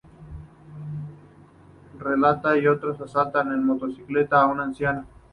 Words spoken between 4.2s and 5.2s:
a un anciano.